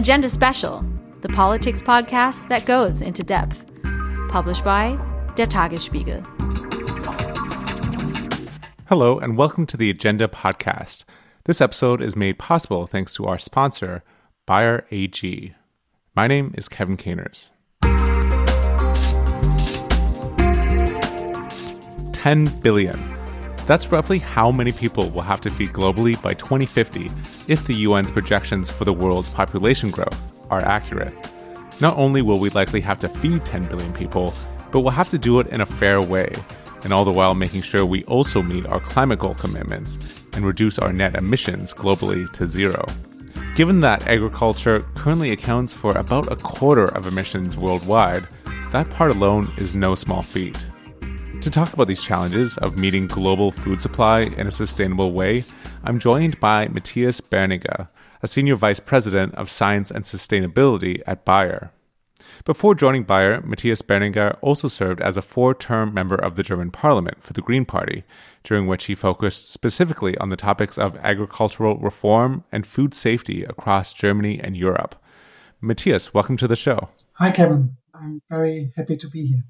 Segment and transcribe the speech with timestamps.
[0.00, 0.80] Agenda Special,
[1.20, 3.66] the politics podcast that goes into depth.
[4.30, 4.96] Published by
[5.36, 6.24] Der Tagesspiegel.
[8.88, 11.04] Hello, and welcome to the Agenda podcast.
[11.44, 14.02] This episode is made possible thanks to our sponsor,
[14.46, 15.54] Bayer AG.
[16.16, 17.50] My name is Kevin Caners.
[22.14, 23.19] 10 billion.
[23.70, 27.08] That's roughly how many people will have to feed globally by 2050
[27.46, 31.14] if the UN's projections for the world's population growth are accurate.
[31.80, 34.34] Not only will we likely have to feed 10 billion people,
[34.72, 36.34] but we'll have to do it in a fair way,
[36.82, 40.00] and all the while making sure we also meet our climate goal commitments
[40.32, 42.84] and reduce our net emissions globally to zero.
[43.54, 48.26] Given that agriculture currently accounts for about a quarter of emissions worldwide,
[48.72, 50.56] that part alone is no small feat.
[51.40, 55.44] To talk about these challenges of meeting global food supply in a sustainable way,
[55.84, 57.88] I'm joined by Matthias Berninger,
[58.22, 61.72] a Senior Vice President of Science and Sustainability at Bayer.
[62.44, 66.70] Before joining Bayer, Matthias Berninger also served as a four term member of the German
[66.70, 68.04] parliament for the Green Party,
[68.44, 73.94] during which he focused specifically on the topics of agricultural reform and food safety across
[73.94, 74.94] Germany and Europe.
[75.62, 76.90] Matthias, welcome to the show.
[77.14, 77.78] Hi, Kevin.
[77.94, 79.44] I'm very happy to be here.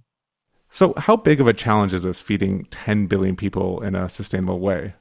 [0.73, 4.61] So, how big of a challenge is this feeding 10 billion people in a sustainable
[4.61, 4.95] way?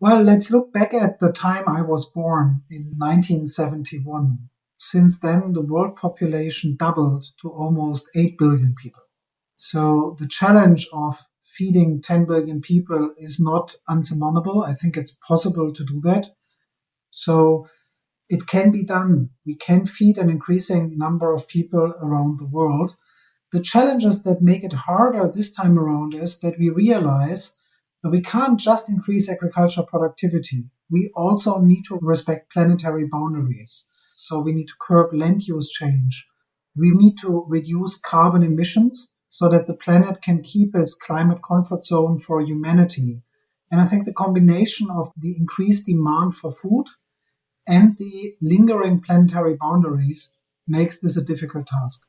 [0.00, 4.48] Well, let's look back at the time I was born in 1971.
[4.78, 9.02] Since then, the world population doubled to almost 8 billion people.
[9.56, 14.64] So, the challenge of feeding 10 billion people is not unsurmountable.
[14.64, 16.34] I think it's possible to do that.
[17.12, 17.68] So,
[18.28, 19.30] it can be done.
[19.46, 22.96] We can feed an increasing number of people around the world.
[23.52, 27.56] The challenges that make it harder this time around is that we realize
[28.02, 30.70] that we can't just increase agricultural productivity.
[30.90, 33.86] We also need to respect planetary boundaries.
[34.16, 36.26] So we need to curb land use change.
[36.74, 41.84] We need to reduce carbon emissions so that the planet can keep its climate comfort
[41.84, 43.22] zone for humanity.
[43.70, 46.86] And I think the combination of the increased demand for food
[47.66, 50.34] and the lingering planetary boundaries
[50.66, 52.06] makes this a difficult task.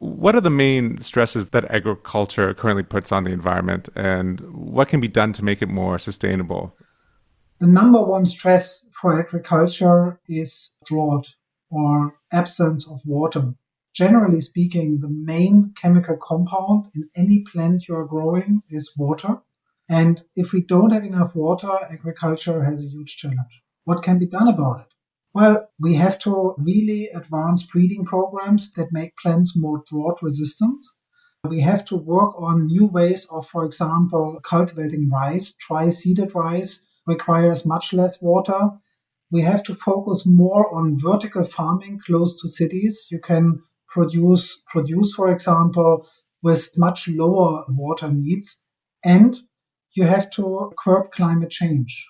[0.00, 5.00] What are the main stresses that agriculture currently puts on the environment, and what can
[5.00, 6.76] be done to make it more sustainable?
[7.58, 11.26] The number one stress for agriculture is drought
[11.70, 13.54] or absence of water.
[13.92, 19.40] Generally speaking, the main chemical compound in any plant you are growing is water.
[19.88, 23.62] And if we don't have enough water, agriculture has a huge challenge.
[23.84, 24.94] What can be done about it?
[25.38, 30.80] Well, we have to really advance breeding programs that make plants more drought resistant.
[31.44, 35.56] We have to work on new ways of, for example, cultivating rice.
[35.56, 38.70] Dry seeded rice requires much less water.
[39.30, 43.06] We have to focus more on vertical farming close to cities.
[43.08, 46.08] You can produce, produce, for example,
[46.42, 48.60] with much lower water needs.
[49.04, 49.38] And
[49.92, 52.08] you have to curb climate change.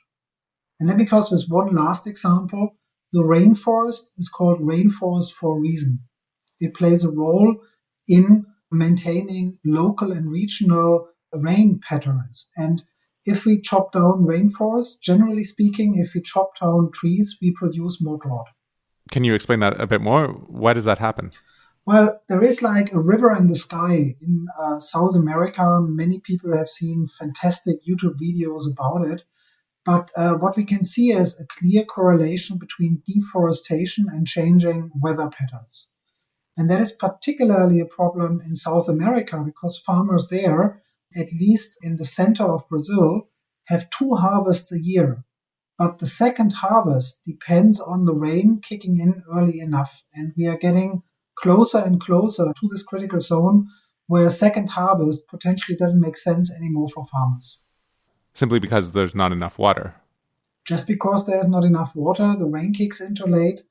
[0.80, 2.77] And let me close with one last example.
[3.12, 6.00] The rainforest is called rainforest for a reason.
[6.60, 7.56] It plays a role
[8.06, 12.50] in maintaining local and regional rain patterns.
[12.56, 12.82] And
[13.24, 18.18] if we chop down rainforests, generally speaking, if we chop down trees, we produce more
[18.18, 18.48] drought.
[19.10, 20.28] Can you explain that a bit more?
[20.28, 21.32] Why does that happen?
[21.86, 25.80] Well, there is like a river in the sky in uh, South America.
[25.80, 29.22] Many people have seen fantastic YouTube videos about it.
[29.88, 35.30] But uh, what we can see is a clear correlation between deforestation and changing weather
[35.30, 35.90] patterns.
[36.58, 40.82] And that is particularly a problem in South America because farmers there,
[41.16, 43.30] at least in the center of Brazil,
[43.64, 45.24] have two harvests a year.
[45.78, 50.04] But the second harvest depends on the rain kicking in early enough.
[50.12, 51.02] And we are getting
[51.34, 53.68] closer and closer to this critical zone
[54.06, 57.62] where second harvest potentially doesn't make sense anymore for farmers
[58.38, 59.94] simply because there's not enough water.
[60.64, 63.62] Just because there's not enough water, the rain kicks in too late.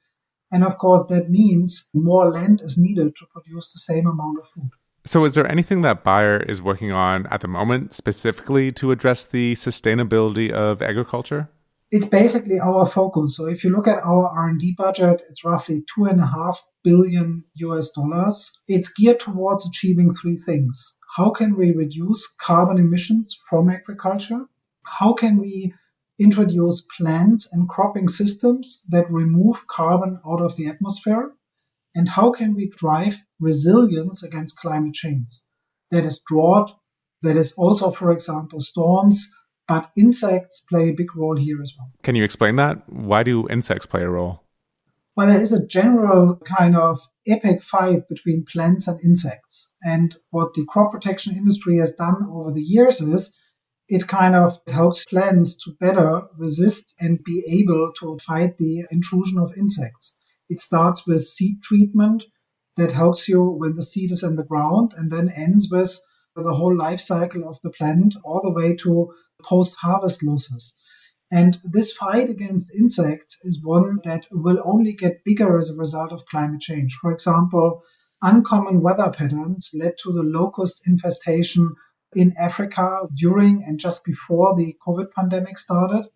[0.51, 4.47] And of course, that means more land is needed to produce the same amount of
[4.49, 4.71] food.
[5.05, 9.23] So, is there anything that Bayer is working on at the moment specifically to address
[9.23, 11.49] the sustainability of agriculture?
[11.91, 13.37] It's basically our focus.
[13.37, 17.45] So, if you look at our R&D budget, it's roughly two and a half billion
[17.55, 18.51] US dollars.
[18.67, 20.97] It's geared towards achieving three things.
[21.15, 24.45] How can we reduce carbon emissions from agriculture?
[24.87, 25.73] How can we
[26.17, 31.31] introduce plants and cropping systems that remove carbon out of the atmosphere?
[31.93, 35.29] And how can we drive resilience against climate change?
[35.91, 36.71] That is drought,
[37.21, 39.31] that is also, for example, storms,
[39.67, 41.91] but insects play a big role here as well.
[42.03, 42.87] Can you explain that?
[42.87, 44.43] Why do insects play a role?
[45.15, 49.69] Well, there is a general kind of epic fight between plants and insects.
[49.81, 53.35] And what the crop protection industry has done over the years is
[53.89, 59.39] it kind of helps plants to better resist and be able to fight the intrusion
[59.39, 60.15] of insects.
[60.49, 62.23] It starts with seed treatment
[62.75, 65.99] that helps you when the seed is in the ground and then ends with
[66.35, 70.75] the whole life cycle of the plant all the way to post harvest losses.
[71.31, 76.11] And this fight against insects is one that will only get bigger as a result
[76.11, 76.93] of climate change.
[76.93, 77.83] For example,
[78.21, 81.75] uncommon weather patterns led to the locust infestation
[82.15, 86.07] in Africa during and just before the COVID pandemic started.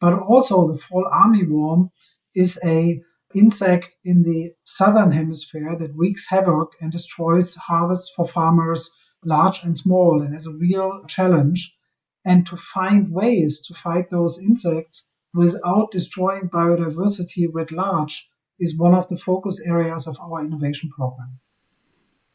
[0.00, 1.90] But also the fall armyworm
[2.34, 3.02] is a
[3.34, 8.90] insect in the southern hemisphere that wreaks havoc and destroys harvests for farmers
[9.24, 11.76] large and small and is a real challenge
[12.24, 18.28] and to find ways to fight those insects without destroying biodiversity writ large
[18.58, 21.38] is one of the focus areas of our innovation program.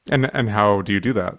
[0.10, 1.38] And and how do you do that?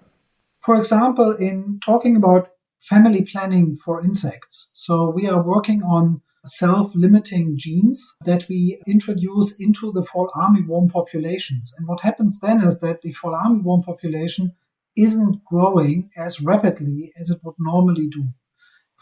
[0.65, 2.49] For example, in talking about
[2.81, 4.71] family planning for insects.
[4.75, 11.75] So we are working on self-limiting genes that we introduce into the fall armyworm populations.
[11.77, 14.55] And what happens then is that the fall armyworm population
[14.97, 18.29] isn't growing as rapidly as it would normally do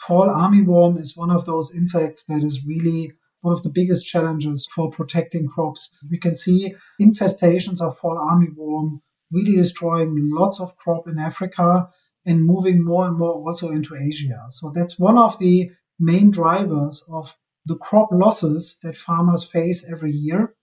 [0.00, 3.12] fall armyworm is one of those insects that is really
[3.42, 5.94] one of the biggest challenges for protecting crops.
[6.10, 11.90] We can see infestations of fall armyworm really destroying lots of crop in Africa
[12.26, 14.46] and moving more and more also into Asia.
[14.50, 17.34] So that's one of the main drivers of
[17.66, 20.54] the crop losses that farmers face every year.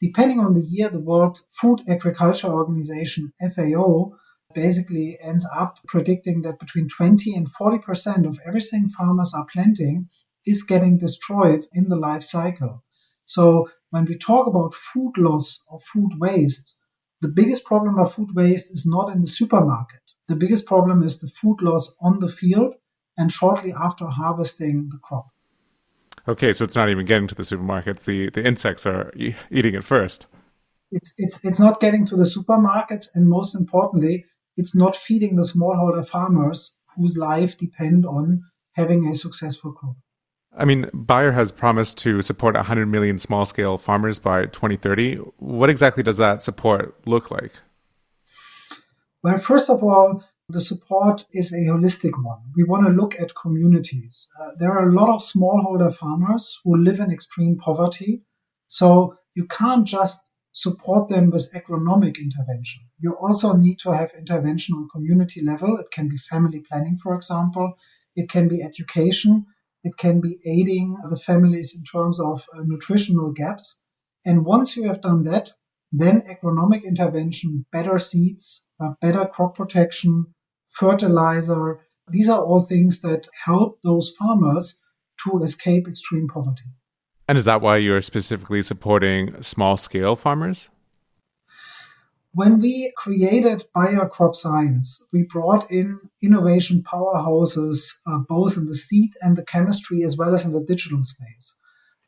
[0.00, 4.12] Depending on the year, the World Food Agriculture Organization, FAO,
[4.54, 10.08] basically ends up predicting that between 20 and 40% of everything farmers are planting
[10.46, 12.82] is getting destroyed in the life cycle.
[13.26, 16.77] So when we talk about food loss or food waste,
[17.20, 20.00] the biggest problem of food waste is not in the supermarket.
[20.28, 22.74] The biggest problem is the food loss on the field
[23.16, 25.26] and shortly after harvesting the crop.
[26.28, 28.04] Okay, so it's not even getting to the supermarkets.
[28.04, 30.26] The the insects are e- eating it first.
[30.90, 34.26] It's it's it's not getting to the supermarkets, and most importantly,
[34.56, 38.42] it's not feeding the smallholder farmers whose life depend on
[38.72, 39.96] having a successful crop.
[40.58, 45.16] I mean, Bayer has promised to support 100 million small scale farmers by 2030.
[45.38, 47.52] What exactly does that support look like?
[49.22, 52.40] Well, first of all, the support is a holistic one.
[52.56, 54.28] We want to look at communities.
[54.40, 58.24] Uh, there are a lot of smallholder farmers who live in extreme poverty.
[58.66, 62.82] So you can't just support them with agronomic intervention.
[62.98, 65.78] You also need to have intervention on community level.
[65.78, 67.74] It can be family planning, for example.
[68.16, 69.46] It can be education.
[69.84, 73.84] It can be aiding the families in terms of uh, nutritional gaps.
[74.24, 75.50] And once you have done that,
[75.92, 80.26] then agronomic intervention, better seeds, uh, better crop protection,
[80.70, 81.80] fertilizer.
[82.08, 84.82] These are all things that help those farmers
[85.24, 86.64] to escape extreme poverty.
[87.26, 90.70] And is that why you're specifically supporting small scale farmers?
[92.38, 98.76] When we created Bayer Crop Science, we brought in innovation powerhouses uh, both in the
[98.76, 101.56] seed and the chemistry as well as in the digital space.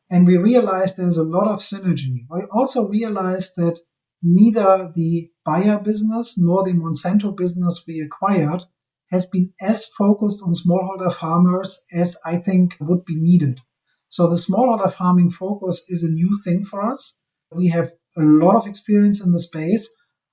[0.09, 2.27] And we realized there's a lot of synergy.
[2.31, 3.81] We also realized that
[4.23, 8.63] neither the Bayer business nor the Monsanto business we acquired
[9.11, 13.59] has been as focused on smallholder farmers as I think would be needed.
[14.11, 17.19] So the smallholder farming focus is a new thing for us.
[17.51, 19.91] We have a lot of experience in the space,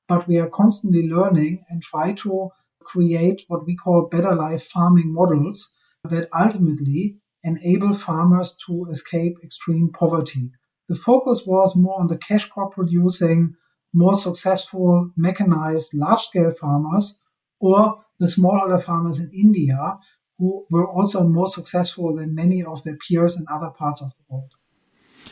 [0.08, 2.50] but we are constantly learning and try to
[2.82, 5.74] create what we call better life farming models
[6.04, 10.52] that ultimately enable farmers to escape extreme poverty.
[10.90, 13.56] The focus was more on the cash crop producing,
[13.94, 17.22] more successful mechanized large scale farmers
[17.60, 19.98] or the smallholder farmers in India
[20.38, 24.24] who were also more successful than many of their peers in other parts of the
[24.30, 24.52] world.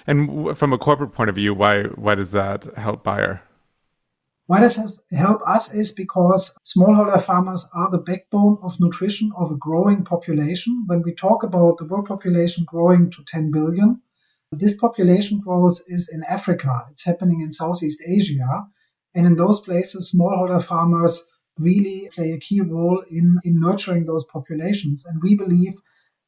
[0.08, 3.42] And from a corporate point of view, why why does that help Bayer?
[4.48, 9.52] Why does this help us is because smallholder farmers are the backbone of nutrition of
[9.52, 10.84] a growing population.
[10.86, 14.02] When we talk about the world population growing to 10 billion,
[14.52, 16.86] this population growth is in Africa.
[16.92, 18.68] It's happening in Southeast Asia.
[19.16, 21.26] And in those places, smallholder farmers
[21.58, 25.08] really play a key role in, in nurturing those populations.
[25.08, 25.74] And we believe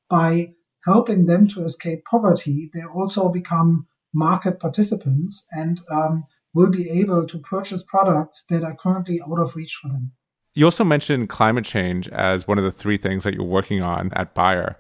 [0.09, 6.23] by helping them to escape poverty, they also become market participants and um,
[6.57, 10.11] will be able to purchase products that are currently out of reach for them.
[10.55, 14.11] You also mentioned climate change as one of the three things that you're working on
[14.13, 14.75] at Bayer.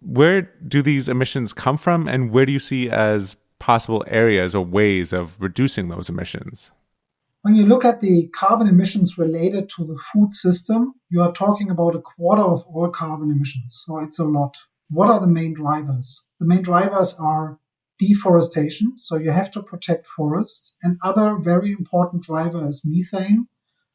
[0.00, 4.64] Where do these emissions come from, and where do you see as possible areas or
[4.64, 6.70] ways of reducing those emissions?
[7.42, 11.70] When you look at the carbon emissions related to the food system, you are talking
[11.70, 13.82] about a quarter of all carbon emissions.
[13.84, 14.56] So it's a lot.
[14.88, 16.22] What are the main drivers?
[16.38, 17.59] The main drivers are
[18.00, 18.98] deforestation.
[18.98, 20.74] So you have to protect forests.
[20.82, 23.46] And other very important driver is methane.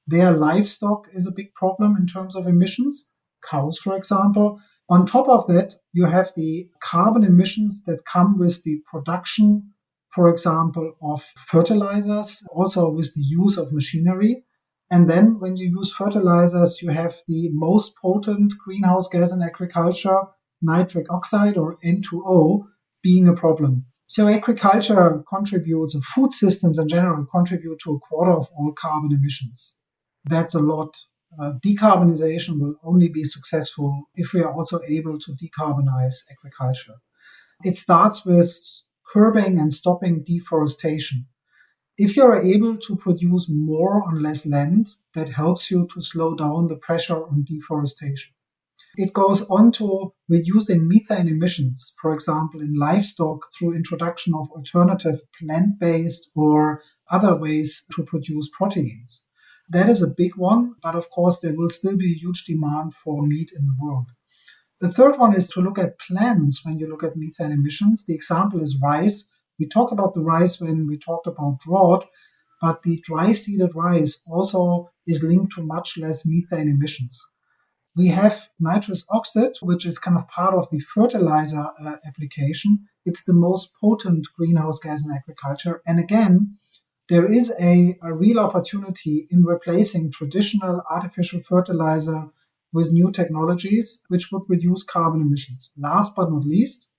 [0.07, 3.11] Their livestock is a big problem in terms of emissions.
[3.49, 4.61] Cows, for example.
[4.87, 9.73] On top of that, you have the carbon emissions that come with the production,
[10.13, 14.45] for example, of fertilizers, also with the use of machinery.
[14.91, 20.21] And then when you use fertilizers, you have the most potent greenhouse gas in agriculture,
[20.61, 22.65] nitric oxide or N2O,
[23.01, 23.83] being a problem.
[24.15, 29.11] So agriculture contributes, or food systems in general contribute to a quarter of all carbon
[29.11, 29.75] emissions.
[30.23, 30.95] That's a lot.
[31.37, 36.95] Uh, decarbonization will only be successful if we are also able to decarbonize agriculture.
[37.65, 38.49] It starts with
[39.05, 41.27] curbing and stopping deforestation.
[41.97, 46.67] If you're able to produce more on less land, that helps you to slow down
[46.67, 48.31] the pressure on deforestation.
[48.97, 55.19] It goes on to reducing methane emissions, for example, in livestock through introduction of alternative
[55.37, 59.25] plant-based or other ways to produce proteins.
[59.67, 62.93] That is a big one, but of course there will still be a huge demand
[62.93, 64.07] for meat in the world.
[64.79, 68.05] The third one is to look at plants when you look at methane emissions.
[68.05, 69.29] The example is rice.
[69.59, 72.07] We talked about the rice when we talked about drought,
[72.61, 77.21] but the dry seeded rice also is linked to much less methane emissions.
[77.95, 82.87] We have nitrous oxide, which is kind of part of the fertilizer uh, application.
[83.05, 85.81] It's the most potent greenhouse gas in agriculture.
[85.87, 86.57] And again,
[87.07, 92.29] there is a, a real opportunity in replacing traditional artificial fertilizer
[92.73, 95.71] with new technologies, which would reduce carbon emissions.
[95.77, 96.89] Last but not least,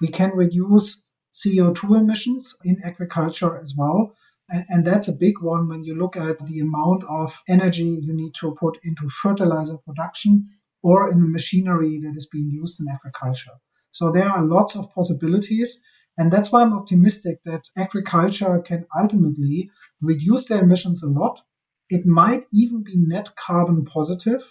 [0.00, 4.14] we can reduce CO2 emissions in agriculture as well.
[4.52, 8.34] And that's a big one when you look at the amount of energy you need
[8.40, 10.50] to put into fertilizer production
[10.82, 13.52] or in the machinery that is being used in agriculture.
[13.92, 15.82] So there are lots of possibilities.
[16.18, 19.70] And that's why I'm optimistic that agriculture can ultimately
[20.02, 21.40] reduce their emissions a lot.
[21.88, 24.42] It might even be net carbon positive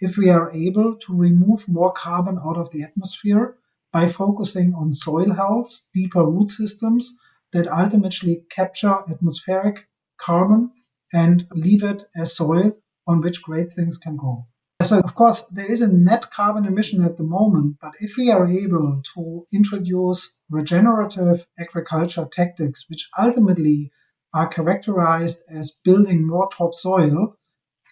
[0.00, 3.56] if we are able to remove more carbon out of the atmosphere
[3.92, 7.16] by focusing on soil health, deeper root systems,
[7.52, 9.88] that ultimately capture atmospheric
[10.18, 10.70] carbon
[11.12, 12.72] and leave it as soil
[13.06, 14.46] on which great things can grow.
[14.82, 18.30] So, of course, there is a net carbon emission at the moment, but if we
[18.30, 23.90] are able to introduce regenerative agriculture tactics, which ultimately
[24.32, 27.36] are characterized as building more topsoil,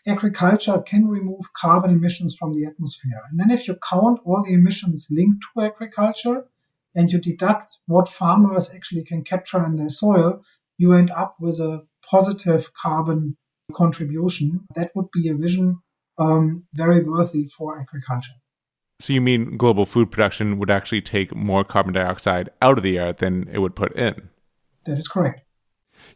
[0.07, 3.21] agriculture can remove carbon emissions from the atmosphere.
[3.31, 6.45] And then if you count all the emissions linked to agriculture,
[6.97, 10.43] and you deduct what farmers actually can capture in their soil,
[10.79, 13.37] you end up with a positive carbon
[13.73, 14.67] contribution.
[14.75, 15.79] That would be a vision
[16.19, 18.33] um, very worthy for agriculture.
[19.01, 22.99] So you mean global food production would actually take more carbon dioxide out of the
[22.99, 24.31] air than it would put in?
[24.87, 25.43] That is correct.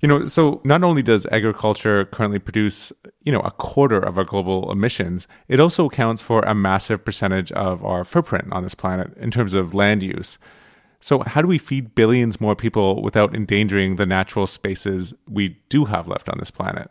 [0.00, 4.25] You know, so not only does agriculture currently produce, you know, a quarter of our
[4.25, 9.14] global emissions, it also accounts for a massive percentage of our footprint on this planet
[9.18, 10.38] in terms of land use.
[11.00, 15.87] So, how do we feed billions more people without endangering the natural spaces we do
[15.87, 16.90] have left on this planet?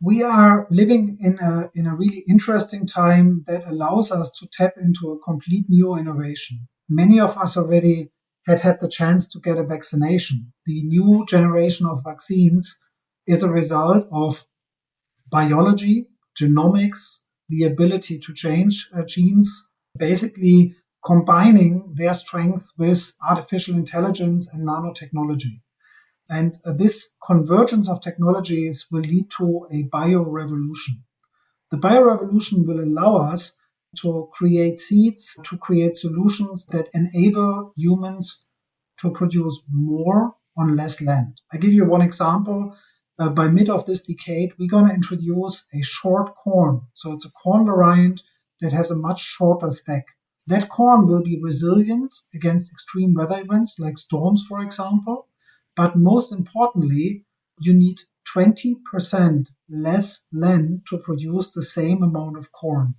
[0.00, 4.74] We are living in a, in a really interesting time that allows us to tap
[4.80, 6.68] into a complete new innovation.
[6.88, 8.10] Many of us already
[8.46, 10.52] had had the chance to get a vaccination.
[10.64, 12.80] The new generation of vaccines
[13.26, 14.44] is a result of
[15.28, 16.08] biology,
[16.40, 19.64] genomics, the ability to change uh, genes,
[19.96, 20.76] basically
[21.06, 25.60] combining their strength with artificial intelligence and nanotechnology.
[26.28, 31.04] And uh, this convergence of technologies will lead to a bio-revolution.
[31.70, 33.56] The bio-revolution will allow us
[33.98, 38.44] to create seeds, to create solutions that enable humans
[38.98, 41.40] to produce more on less land.
[41.52, 42.74] I give you one example.
[43.16, 46.80] Uh, by mid of this decade, we're going to introduce a short corn.
[46.94, 48.22] So it's a corn variant
[48.60, 50.06] that has a much shorter stack.
[50.48, 55.26] That corn will be resilient against extreme weather events like storms, for example.
[55.74, 57.24] But most importantly,
[57.58, 58.00] you need
[58.32, 62.94] 20% less land to produce the same amount of corn.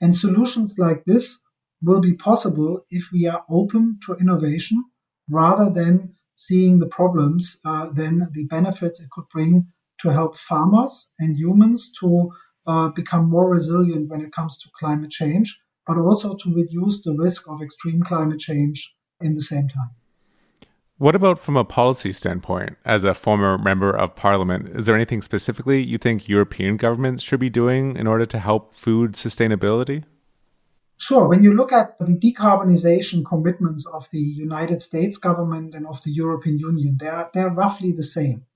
[0.00, 1.40] And solutions like this
[1.82, 4.84] will be possible if we are open to innovation
[5.30, 11.10] rather than seeing the problems, uh, than the benefits it could bring to help farmers
[11.20, 12.32] and humans to
[12.66, 17.12] uh, become more resilient when it comes to climate change but also to reduce the
[17.12, 19.90] risk of extreme climate change in the same time.
[20.98, 22.76] What about from a policy standpoint?
[22.84, 27.40] As a former member of parliament, is there anything specifically you think European governments should
[27.40, 30.04] be doing in order to help food sustainability?
[30.98, 31.26] Sure.
[31.26, 36.12] When you look at the decarbonization commitments of the United States government and of the
[36.12, 38.46] European Union, they're, they're roughly the same.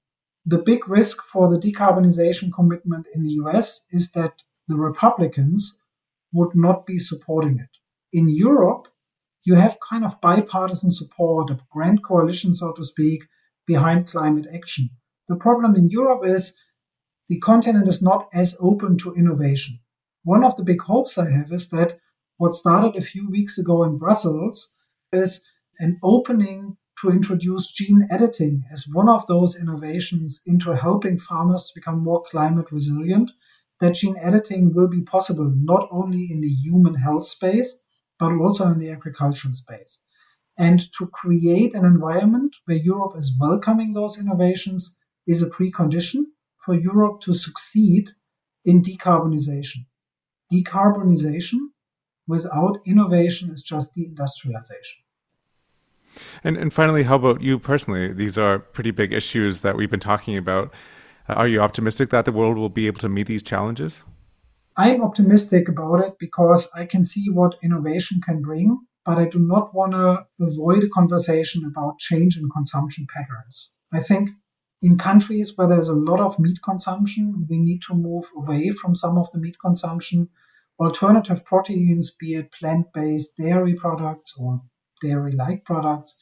[0.44, 4.34] The big risk for the decarbonization commitment in the US is that
[4.68, 5.80] the Republicans
[6.32, 7.70] would not be supporting it.
[8.12, 8.88] In Europe,
[9.44, 13.22] you have kind of bipartisan support, a grand coalition, so to speak,
[13.66, 14.90] behind climate action.
[15.28, 16.56] The problem in Europe is
[17.28, 19.80] the continent is not as open to innovation.
[20.24, 21.98] One of the big hopes I have is that
[22.36, 24.74] what started a few weeks ago in Brussels
[25.12, 25.44] is
[25.78, 31.72] an opening to introduce gene editing as one of those innovations into helping farmers to
[31.74, 33.30] become more climate resilient.
[33.80, 37.78] That gene editing will be possible not only in the human health space,
[38.18, 40.02] but also in the agricultural space.
[40.58, 46.24] And to create an environment where Europe is welcoming those innovations is a precondition
[46.56, 48.10] for Europe to succeed
[48.64, 49.84] in decarbonization.
[50.52, 51.58] Decarbonization
[52.26, 55.02] without innovation is just deindustrialization.
[56.42, 58.12] And, and finally, how about you personally?
[58.12, 60.72] These are pretty big issues that we've been talking about.
[61.28, 64.04] Are you optimistic that the world will be able to meet these challenges?
[64.76, 69.40] I'm optimistic about it because I can see what innovation can bring, but I do
[69.40, 73.70] not want to avoid a conversation about change in consumption patterns.
[73.92, 74.30] I think
[74.82, 78.94] in countries where there's a lot of meat consumption, we need to move away from
[78.94, 80.28] some of the meat consumption.
[80.78, 84.62] Alternative proteins, be it plant based dairy products or
[85.00, 86.20] dairy like products,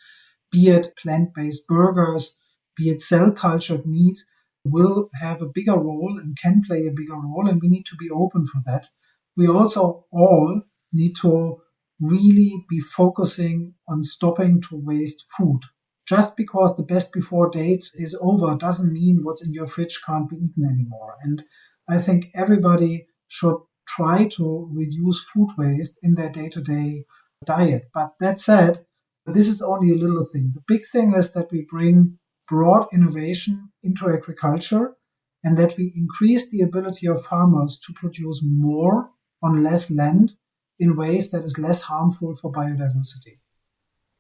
[0.51, 2.39] be it plant based burgers,
[2.77, 4.19] be it cell cultured meat,
[4.65, 7.97] will have a bigger role and can play a bigger role, and we need to
[7.97, 8.89] be open for that.
[9.37, 11.61] We also all need to
[12.01, 15.61] really be focusing on stopping to waste food.
[16.07, 20.29] Just because the best before date is over doesn't mean what's in your fridge can't
[20.29, 21.17] be eaten anymore.
[21.23, 21.43] And
[21.89, 27.05] I think everybody should try to reduce food waste in their day to day
[27.45, 27.85] diet.
[27.93, 28.85] But that said,
[29.27, 30.53] this is only a little thing.
[30.55, 34.95] The big thing is that we bring broad innovation into agriculture
[35.43, 39.11] and that we increase the ability of farmers to produce more
[39.43, 40.33] on less land
[40.79, 43.39] in ways that is less harmful for biodiversity.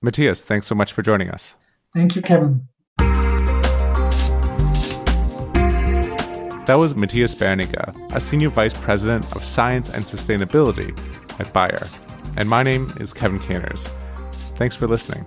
[0.03, 1.57] Matthias, thanks so much for joining us.
[1.95, 2.69] Thank you, Kevin.
[6.67, 10.99] That was Matthias Berninger, a Senior Vice President of Science and Sustainability
[11.39, 11.89] at Bayer.
[12.37, 13.89] And my name is Kevin Caners.
[14.57, 15.27] Thanks for listening.